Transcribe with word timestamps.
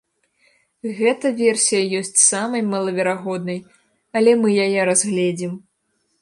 Гэта 0.99 1.27
версія 1.41 1.81
ёсць 1.99 2.11
самай 2.31 2.63
малаверагоднай, 2.71 3.59
але 4.19 4.31
мы 4.41 4.57
яе 4.65 4.81
разгледзім. 4.91 5.53